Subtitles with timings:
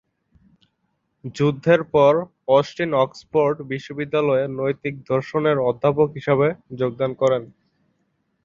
[1.35, 2.13] যুদ্ধের পর
[2.49, 6.47] Austin Oxford বিশ্ববিদ্যালয়ে নৈতিক দর্শনের অধ্যাপক হিসেবে
[6.79, 7.43] যোগদান করেন।